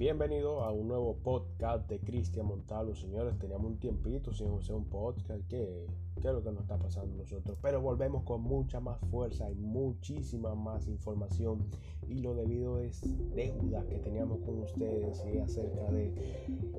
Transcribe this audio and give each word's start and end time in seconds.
Bienvenido 0.00 0.62
a 0.62 0.72
un 0.72 0.88
nuevo 0.88 1.14
podcast 1.22 1.86
de 1.86 2.00
Cristian 2.00 2.46
Montalvo. 2.46 2.94
Señores, 2.94 3.38
teníamos 3.38 3.72
un 3.72 3.78
tiempito 3.78 4.32
sin 4.32 4.48
hacer 4.54 4.74
un 4.74 4.86
podcast. 4.86 5.46
¿Qué, 5.46 5.84
¿Qué 6.22 6.28
es 6.28 6.32
lo 6.32 6.42
que 6.42 6.52
nos 6.52 6.62
está 6.62 6.78
pasando 6.78 7.12
a 7.16 7.18
nosotros? 7.18 7.58
Pero 7.60 7.82
volvemos 7.82 8.22
con 8.22 8.40
mucha 8.40 8.80
más 8.80 8.98
fuerza 9.10 9.50
y 9.50 9.56
muchísima 9.56 10.54
más 10.54 10.88
información. 10.88 11.66
Y 12.08 12.20
lo 12.20 12.34
debido 12.34 12.80
es 12.80 13.02
deuda 13.34 13.84
que 13.88 13.98
teníamos 13.98 14.40
con 14.40 14.60
ustedes 14.60 15.22
y 15.30 15.36
acerca 15.36 15.82
de 15.90 16.14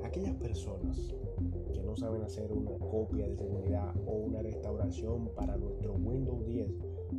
aquellas 0.03 0.33
personas 0.37 1.13
que 1.75 1.83
no 1.83 1.95
saben 1.95 2.23
hacer 2.23 2.51
una 2.51 2.75
copia 2.79 3.27
de 3.27 3.37
seguridad 3.37 3.93
o 4.07 4.13
una 4.13 4.41
restauración 4.41 5.29
para 5.35 5.57
nuestro 5.57 5.93
Windows 5.93 6.43
10. 6.47 6.71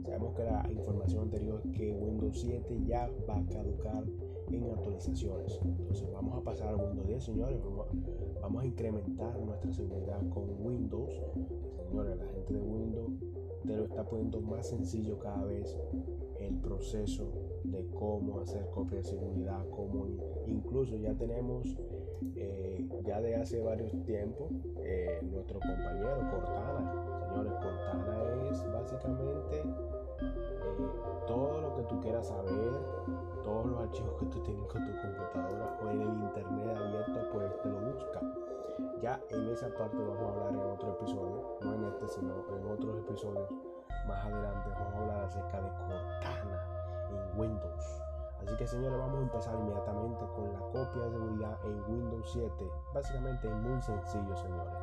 Sabemos 0.05 0.35
que 0.35 0.43
la 0.43 0.69
información 0.69 1.23
anterior 1.23 1.63
es 1.65 1.71
que 1.71 1.93
Windows 1.93 2.41
7 2.41 2.81
ya 2.87 3.09
va 3.29 3.39
a 3.39 3.47
caducar 3.47 4.05
en 4.55 4.71
actualizaciones. 4.71 5.61
Entonces 5.65 6.11
vamos 6.13 6.39
a 6.39 6.43
pasar 6.43 6.75
a 6.75 6.77
Windows 6.77 7.07
10, 7.07 7.25
señores. 7.25 7.59
Vamos 8.41 8.63
a, 8.63 8.67
incrementar 8.67 9.39
nuestra 9.41 9.73
seguridad 9.73 10.21
con 10.31 10.45
Windows. 10.65 11.21
Señores, 11.89 12.17
la 12.17 12.27
gente 12.27 12.55
de 12.55 12.61
Windows 12.61 13.13
te 13.67 13.77
lo 13.77 13.85
está 13.85 14.05
poniendo 14.05 14.41
más 14.41 14.69
sencillo 14.69 15.19
cada 15.19 15.45
vez 15.45 15.79
el 16.41 16.57
proceso 16.57 17.31
de 17.65 17.87
cómo 17.95 18.41
hacer 18.41 18.69
copia 18.71 18.99
de 18.99 19.05
seguridad, 19.05 19.65
cómo 19.71 20.07
incluso 20.47 20.97
ya 20.97 21.15
tenemos 21.15 21.77
eh, 22.35 22.85
ya 23.05 23.21
de 23.21 23.37
hace 23.37 23.61
varios 23.61 23.93
tiempos 24.03 24.51
eh, 24.83 25.21
nuestro 25.23 25.61
compañero 25.61 26.29
Cortana 26.31 27.22
archivos 33.93 34.15
que 34.19 34.27
tú 34.27 34.41
tienes 34.41 34.67
con 34.73 34.87
tu 34.87 34.93
computadora 35.03 35.79
o 35.83 35.91
en 35.91 36.01
el 36.01 36.09
internet 36.09 36.77
abierto, 36.77 37.29
pues 37.31 37.63
te 37.63 37.69
lo 37.69 37.81
busca. 37.93 38.21
Ya 39.03 39.21
en 39.29 39.49
esa 39.51 39.69
parte 39.77 39.99
vamos 39.99 40.23
a 40.23 40.29
hablar 40.33 40.49
en 40.55 40.71
otro 40.71 40.93
episodio, 40.93 41.59
no 41.61 41.75
en 41.75 41.85
este, 41.85 42.09
sino 42.09 42.33
en 42.57 42.71
otros 42.71 42.99
episodios 43.01 43.51
más 44.09 44.25
adelante. 44.25 44.71
Vamos 44.71 44.95
a 44.95 44.99
hablar 44.99 45.25
acerca 45.25 45.61
de 45.61 45.69
Cortana 45.69 46.65
en 47.11 47.39
Windows. 47.39 48.03
Así 48.41 48.57
que 48.57 48.67
señores, 48.67 48.99
vamos 48.99 49.19
a 49.19 49.23
empezar 49.23 49.55
inmediatamente 49.57 50.25
con 50.35 50.53
la 50.53 50.59
copia 50.59 51.03
de 51.03 51.11
seguridad 51.11 51.59
en 51.65 51.85
Windows 51.93 52.31
7. 52.33 52.71
Básicamente 52.95 53.47
es 53.47 53.55
muy 53.57 53.83
sencillo, 53.83 54.37
señores. 54.37 54.75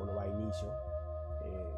Uno 0.00 0.14
va 0.14 0.22
a 0.22 0.26
inicio, 0.26 0.68
eh, 1.44 1.76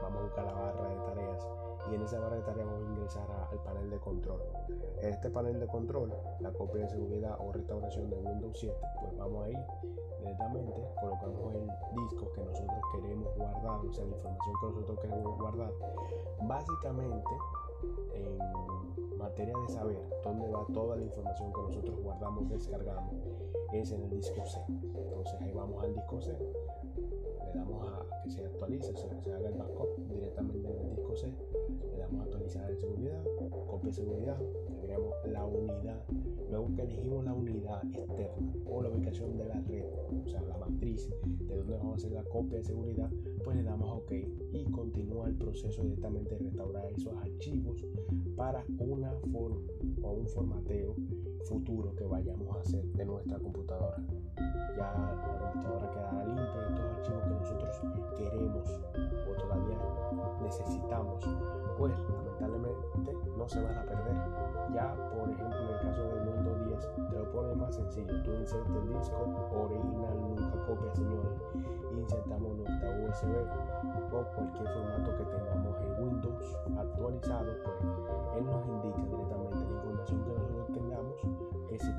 vamos 0.00 0.20
a 0.20 0.22
buscar 0.22 0.44
la 0.44 0.52
barra 0.52 0.88
de 0.88 0.96
tareas 1.06 1.48
y 1.90 1.94
en 1.94 2.02
esa 2.02 2.18
barra 2.20 2.36
de 2.36 2.42
tareas 2.42 2.66
vamos 2.66 2.82
a 2.82 2.90
ingresar 2.92 3.26
al 3.50 3.58
panel 3.60 3.90
de 3.90 3.98
control. 3.98 4.40
En 5.00 5.08
este 5.08 5.30
panel 5.30 5.58
de 5.58 5.66
control, 5.66 6.12
la 6.40 6.52
copia 6.52 6.82
de 6.82 6.88
seguridad 6.88 7.36
o 7.40 7.52
restauración 7.52 8.08
de 8.10 8.16
Windows 8.16 8.56
7, 8.58 8.74
pues 9.00 9.16
vamos 9.16 9.44
a 9.44 9.50
ir 9.50 9.58
directamente, 10.20 10.88
colocamos 11.00 11.54
el 11.54 11.66
disco 11.96 12.32
que 12.32 12.44
nosotros 12.44 12.78
queremos 12.92 13.36
guardar, 13.36 13.84
o 13.84 13.92
sea, 13.92 14.04
la 14.04 14.16
información 14.16 14.54
que 14.60 14.66
nosotros 14.66 14.98
queremos 15.00 15.38
guardar. 15.38 15.72
Básicamente, 16.42 17.30
en 18.14 19.18
materia 19.18 19.54
de 19.66 19.68
saber 19.68 19.98
dónde 20.22 20.48
va 20.48 20.66
toda 20.72 20.96
la 20.96 21.04
información 21.04 21.52
que 21.52 21.62
nosotros 21.62 22.00
guardamos, 22.00 22.48
descargamos, 22.48 23.14
es 23.72 23.90
en 23.90 24.02
el 24.02 24.10
disco 24.10 24.44
C. 24.46 24.60
Entonces 24.68 25.40
ahí 25.40 25.52
vamos 25.52 25.82
al 25.82 25.94
disco 25.94 26.20
C, 26.20 26.32
le 26.32 27.52
damos 27.54 27.88
a 27.88 28.22
que 28.22 28.30
se 28.30 28.44
actualice, 28.44 28.96
se, 28.96 29.20
se 29.20 29.34
haga 29.34 29.48
el 29.48 29.54
backup 29.54 29.96
directamente 30.08 30.70
en 30.70 30.78
el 30.78 30.96
disco 30.96 31.16
C 31.16 31.34
actualizar 32.52 32.70
en 32.70 32.78
seguridad, 32.78 33.24
copia 33.66 33.88
de 33.88 33.92
seguridad, 33.92 34.36
agregamos 34.78 35.14
la 35.26 35.44
unidad, 35.44 36.04
luego 36.50 36.74
que 36.74 36.82
elegimos 36.82 37.24
la 37.24 37.32
unidad 37.32 37.84
externa 37.94 38.52
o 38.66 38.82
la 38.82 38.88
ubicación 38.90 39.36
de 39.36 39.44
la 39.46 39.60
red, 39.60 39.84
o 40.24 40.28
sea, 40.28 40.42
la 40.42 40.58
matriz 40.58 41.08
de 41.24 41.56
donde 41.56 41.76
vamos 41.76 41.92
a 41.92 41.96
hacer 41.96 42.12
la 42.12 42.24
copia 42.24 42.58
de 42.58 42.64
seguridad, 42.64 43.10
pues 43.44 43.56
le 43.56 43.62
damos 43.62 43.88
OK 43.90 44.12
y 44.52 44.64
continúa 44.70 45.28
el 45.28 45.34
proceso 45.36 45.82
directamente 45.82 46.36
de 46.36 46.44
restaurar 46.44 46.86
esos 46.92 47.14
archivos 47.16 47.84
para 48.36 48.64
una 48.78 49.12
forma 49.32 49.60
o 50.02 50.12
un 50.12 50.28
formateo 50.28 50.94
futuro 51.44 51.94
que 51.94 52.04
vayamos 52.04 52.56
a 52.56 52.60
hacer 52.60 52.84
de 52.84 53.04
nuestra 53.04 53.38
computadora. 53.38 53.96
Ya 54.76 54.92
la 54.94 55.50
computadora 55.52 55.90
quedará 55.90 56.21
necesitamos 60.58 61.24
pues 61.78 61.94
lamentablemente 61.98 63.16
no 63.36 63.48
se 63.48 63.62
van 63.62 63.78
a 63.78 63.82
perder. 63.84 64.14
Ya, 64.74 64.94
por 65.10 65.28
ejemplo, 65.28 65.58
en 65.58 65.68
el 65.68 65.80
caso 65.80 66.02
del 66.02 66.24
mundo 66.24 66.54
10, 66.66 67.10
te 67.10 67.18
lo 67.18 67.32
pone 67.32 67.54
más 67.54 67.74
sencillo. 67.74 68.22
Tú 68.22 68.32
insertas 68.32 68.76
el 68.76 68.88
disco 68.88 69.42
original, 69.52 70.20
nunca 70.20 70.66
copia, 70.66 70.94
señores. 70.94 71.42
Insertamos 71.96 72.56
nuestra 72.56 72.90
USB 72.90 73.28
o 74.12 74.24
cualquier 74.34 74.68
formato 74.68 75.16
que 75.16 75.24
tengamos 75.24 75.80
en 75.80 76.04
Windows 76.04 76.58
actualizado, 76.76 77.52
pues 77.64 77.76
él 78.36 78.46
nos 78.46 78.66
indica 78.66 79.02
directamente 79.02 79.56
la 79.56 79.72
información 79.72 80.24
que 80.24 80.30
nosotros 80.32 80.66
tengamos 80.72 81.16
que 81.68 81.78
si 81.78 81.92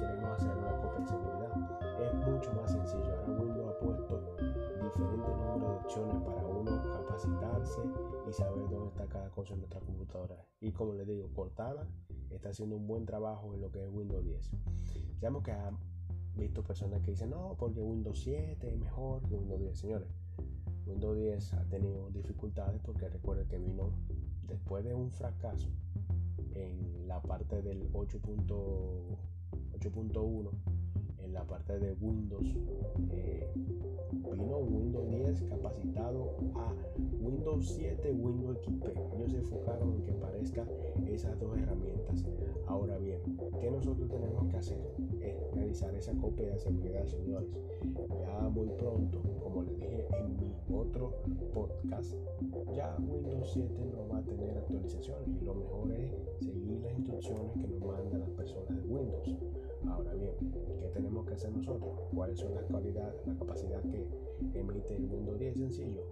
en 9.51 9.59
nuestra 9.59 9.81
computadora. 9.81 10.45
Y 10.61 10.71
como 10.71 10.93
les 10.93 11.07
digo, 11.07 11.29
Cortana 11.33 11.87
está 12.29 12.49
haciendo 12.49 12.77
un 12.77 12.87
buen 12.87 13.05
trabajo 13.05 13.53
en 13.53 13.61
lo 13.61 13.71
que 13.71 13.83
es 13.83 13.89
Windows 13.89 14.23
10. 14.23 14.51
Sabemos 15.19 15.43
que 15.43 15.51
han 15.51 15.77
visto 16.35 16.63
personas 16.63 17.01
que 17.01 17.11
dicen, 17.11 17.29
no, 17.29 17.55
porque 17.57 17.81
Windows 17.81 18.19
7 18.19 18.67
es 18.67 18.77
mejor 18.77 19.21
que 19.23 19.35
Windows 19.35 19.59
10. 19.59 19.77
Señores, 19.77 20.07
Windows 20.85 21.17
10 21.17 21.53
ha 21.53 21.63
tenido 21.65 22.09
dificultades 22.09 22.81
porque 22.81 23.09
recuerden 23.09 23.47
que 23.47 23.57
vino 23.57 23.91
después 24.47 24.83
de 24.83 24.93
un 24.93 25.11
fracaso 25.11 25.69
en 26.53 27.07
la 27.07 27.21
parte 27.21 27.61
del 27.61 27.91
8.1 27.91 30.51
en 31.23 31.33
la 31.33 31.43
parte 31.43 31.79
de 31.79 31.93
Windows 31.93 32.45
eh, 33.11 33.49
vino 34.31 34.57
Windows 34.57 35.09
10 35.09 35.43
capacitado 35.49 36.35
a 36.55 36.73
Windows 37.21 37.67
7, 37.75 38.11
Windows 38.13 38.57
XP. 38.59 38.85
Ellos 39.15 39.31
se 39.31 39.37
enfocaron 39.37 39.93
en 39.93 40.03
que 40.03 40.11
parezca 40.13 40.65
esas 41.07 41.39
dos 41.39 41.57
herramientas. 41.57 42.25
Ahora 42.67 42.97
bien, 42.97 43.19
¿qué 43.59 43.71
nosotros 43.71 44.09
tenemos 44.09 44.47
que 44.49 44.57
hacer? 44.57 44.79
Es 45.21 45.35
realizar 45.53 45.93
esa 45.95 46.13
copia 46.13 46.49
de 46.49 46.59
seguridad, 46.59 47.05
señores. 47.05 47.49
Ya 48.21 48.49
muy 48.49 48.69
pronto, 48.69 49.21
como 49.41 49.63
les 49.63 49.77
dije 49.79 50.07
en 50.17 50.35
mi 50.37 50.53
otro 50.75 51.13
podcast, 51.53 52.15
ya 52.73 52.97
Windows 52.99 53.51
7 53.53 53.73
no 53.93 54.07
va 54.09 54.19
a 54.19 54.23
tener 54.23 54.57
actualizaciones 54.57 55.29
y 55.41 55.45
lo 55.45 55.53
mejor 55.53 55.91
es 55.91 56.11
seguir 56.39 56.79
las 56.81 56.93
instrucciones 56.97 57.51
que 57.53 57.67
nos 57.67 57.79
mandan 57.79 58.19
las 58.19 58.29
personas 58.31 58.75
de 58.75 58.89
Windows. 58.89 59.35
Ahora 59.89 60.13
bien, 60.13 60.33
¿qué 60.79 60.87
tenemos 60.93 61.25
que 61.25 61.33
hacer 61.33 61.51
nosotros? 61.51 61.99
¿Cuáles 62.13 62.39
son 62.39 62.55
las 62.55 62.65
cualidades, 62.65 63.15
la 63.27 63.35
capacidad 63.35 63.81
que 63.81 64.07
emite 64.53 64.95
el 64.95 65.05
Windows 65.05 65.39
10? 65.39 65.57
Sencillo, 65.57 66.03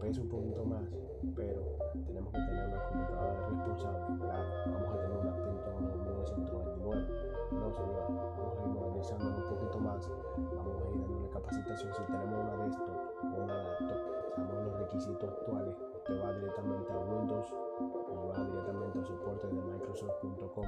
pesa 0.00 0.22
un 0.22 0.28
poquito 0.28 0.64
más, 0.64 0.90
pero 1.34 1.62
tenemos 2.06 2.32
que 2.32 2.38
tener 2.40 2.68
una 2.68 2.88
computadora 2.88 3.48
responsable. 3.48 4.18
Claro, 4.18 4.48
vamos 4.66 4.90
a 4.90 5.00
tener 5.00 5.18
una 5.18 5.36
Pentium 5.36 6.04
999. 6.04 7.06
No, 7.52 7.72
señor, 7.72 8.06
vamos 8.08 8.58
a 8.58 8.62
ir 8.62 8.68
modernizando 8.68 9.24
un 9.28 9.56
poquito 9.56 9.78
más. 9.78 10.10
Vamos 10.56 10.82
a 10.82 10.90
ir 10.90 11.00
dándole 11.00 11.28
capacitación. 11.30 11.92
Si 11.94 12.02
tenemos 12.04 12.40
una 12.40 12.64
desktop 12.64 13.00
o 13.22 13.44
una 13.44 13.62
laptop, 13.62 13.98
sabemos 14.34 14.64
los 14.64 14.78
requisitos 14.80 15.30
actuales. 15.30 15.76
Usted 15.96 16.20
va 16.20 16.32
directamente 16.34 16.92
a 16.92 16.98
Windows 16.98 17.54
y 17.80 18.28
va 18.28 18.44
directamente 18.44 18.98
al 18.98 19.06
soporte 19.06 19.46
de 19.46 19.60
Microsoft.com 19.62 20.66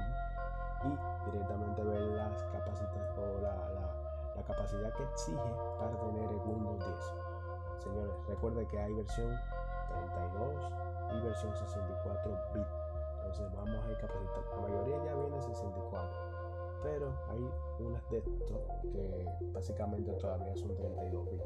y 0.85 1.31
directamente 1.31 1.83
ver 1.83 2.01
las 2.01 2.43
capacidades 2.45 3.19
o 3.19 3.41
la, 3.41 3.55
la, 3.71 4.43
capacidad 4.47 4.93
que 4.93 5.03
exige 5.05 5.55
para 5.79 5.99
tener 6.01 6.31
el 6.31 6.37
Windows 6.45 6.79
10. 6.79 7.85
Señores, 7.85 8.15
recuerden 8.29 8.67
que 8.69 8.79
hay 8.79 8.93
versión 8.93 9.41
32 9.89 10.73
y 11.13 11.21
versión 11.23 11.57
64 11.57 12.31
bit. 12.53 12.67
Entonces 13.17 13.55
vamos 13.55 13.85
a 13.87 13.91
ir 13.91 13.99
capacitando. 13.99 14.57
La 14.57 14.63
mayoría 14.63 15.05
ya 15.05 15.15
viene 15.15 15.41
64, 15.41 15.91
pero 15.91 16.24
hay 17.29 17.49
unas 17.81 18.09
de 18.11 18.19
estos 18.19 18.61
que 18.93 19.27
básicamente 19.53 20.13
todavía 20.15 20.57
son 20.57 20.75
32 20.75 21.31
bits. 21.31 21.45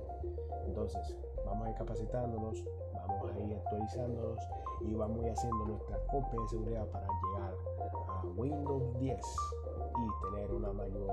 Entonces 0.67 1.17
vamos 1.45 1.67
a 1.67 1.71
ir 1.71 1.77
capacitándonos, 1.77 2.65
vamos 2.95 3.33
a 3.33 3.41
ir 3.41 3.57
actualizándonos 3.57 4.39
y 4.81 4.95
vamos 4.95 5.21
a 5.21 5.27
ir 5.27 5.33
haciendo 5.33 5.65
nuestra 5.67 5.99
copia 6.07 6.41
de 6.41 6.49
seguridad 6.49 6.87
para 6.89 7.07
llegar 7.07 7.55
a 8.09 8.23
Windows 8.37 8.99
10 9.01 9.21
y 9.99 10.31
tener 10.31 10.53
una 10.53 10.73
mayor 10.73 11.11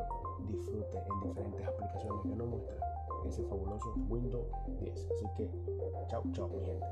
disfrute 0.47 0.97
en 0.97 1.19
diferentes 1.21 1.67
aplicaciones 1.67 2.21
que 2.21 2.35
nos 2.35 2.47
muestra 2.47 2.75
ese 3.25 3.43
fabuloso 3.43 3.93
Windows 4.09 4.45
10. 4.79 5.07
Así 5.11 5.25
que, 5.37 5.49
chao, 6.07 6.23
chao, 6.33 6.47
mi 6.49 6.63
gente. 6.65 6.85